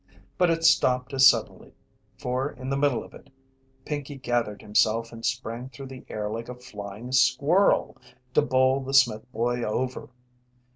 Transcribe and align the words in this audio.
But 0.35 0.49
it 0.49 0.63
stopped 0.63 1.13
as 1.13 1.27
suddenly, 1.27 1.75
for 2.17 2.53
in 2.53 2.71
the 2.71 2.75
middle 2.75 3.03
of 3.03 3.13
it 3.13 3.29
Pinkey 3.85 4.15
gathered 4.15 4.59
himself 4.63 5.11
and 5.11 5.23
sprang 5.23 5.69
through 5.69 5.85
the 5.89 6.07
air 6.09 6.27
like 6.27 6.49
a 6.49 6.55
flying 6.55 7.11
squirrel, 7.11 7.95
to 8.33 8.41
bowl 8.41 8.79
the 8.81 8.95
Smith 8.95 9.31
boy 9.31 9.61
over. 9.61 10.09